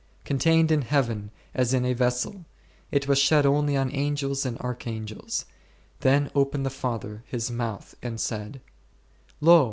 [0.25, 2.45] Contained in Heaven as in a vessel,
[2.89, 5.45] it was shed only on Angels and Arch angels;
[5.99, 8.61] then opened the Father His mouth and said,
[9.41, 9.59] Lo